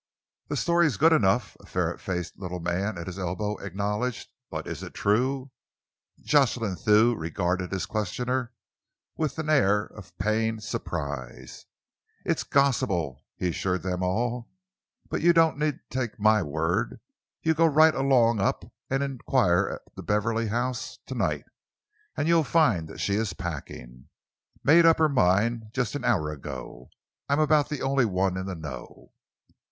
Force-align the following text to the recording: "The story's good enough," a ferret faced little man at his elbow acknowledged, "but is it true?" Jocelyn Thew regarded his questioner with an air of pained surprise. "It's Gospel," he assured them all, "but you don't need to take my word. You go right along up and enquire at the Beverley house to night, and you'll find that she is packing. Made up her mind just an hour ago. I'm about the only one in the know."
"The 0.47 0.57
story's 0.57 0.97
good 0.97 1.13
enough," 1.13 1.55
a 1.59 1.67
ferret 1.67 2.01
faced 2.01 2.35
little 2.39 2.59
man 2.59 2.97
at 2.97 3.05
his 3.05 3.19
elbow 3.19 3.57
acknowledged, 3.57 4.29
"but 4.49 4.65
is 4.65 4.81
it 4.81 4.95
true?" 4.95 5.51
Jocelyn 6.21 6.75
Thew 6.75 7.13
regarded 7.13 7.71
his 7.71 7.85
questioner 7.85 8.51
with 9.15 9.37
an 9.37 9.47
air 9.47 9.85
of 9.85 10.17
pained 10.17 10.63
surprise. 10.63 11.67
"It's 12.25 12.41
Gospel," 12.41 13.21
he 13.35 13.49
assured 13.49 13.83
them 13.83 14.01
all, 14.01 14.49
"but 15.07 15.21
you 15.21 15.33
don't 15.33 15.59
need 15.59 15.79
to 15.91 15.99
take 15.99 16.19
my 16.19 16.41
word. 16.41 16.99
You 17.43 17.53
go 17.53 17.67
right 17.67 17.93
along 17.93 18.39
up 18.39 18.65
and 18.89 19.03
enquire 19.03 19.69
at 19.69 19.83
the 19.95 20.01
Beverley 20.01 20.47
house 20.47 20.97
to 21.05 21.13
night, 21.13 21.45
and 22.17 22.27
you'll 22.27 22.43
find 22.43 22.87
that 22.87 22.97
she 22.99 23.13
is 23.17 23.33
packing. 23.33 24.09
Made 24.63 24.83
up 24.87 24.97
her 24.97 25.09
mind 25.09 25.65
just 25.73 25.93
an 25.93 26.03
hour 26.03 26.31
ago. 26.31 26.89
I'm 27.29 27.39
about 27.39 27.69
the 27.69 27.83
only 27.83 28.05
one 28.05 28.35
in 28.35 28.47
the 28.47 28.55
know." 28.55 29.11